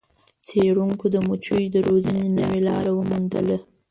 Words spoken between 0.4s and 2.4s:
څیړونکو د مچیو د روزنې